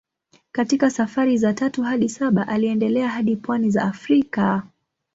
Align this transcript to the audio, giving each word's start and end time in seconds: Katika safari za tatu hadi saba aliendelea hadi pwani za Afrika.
Katika 0.51 0.89
safari 0.89 1.37
za 1.37 1.53
tatu 1.53 1.83
hadi 1.83 2.09
saba 2.09 2.47
aliendelea 2.47 3.09
hadi 3.09 3.35
pwani 3.35 3.69
za 3.71 3.83
Afrika. 3.83 4.63